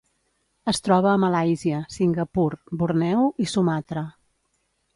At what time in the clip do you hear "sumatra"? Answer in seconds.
3.55-4.07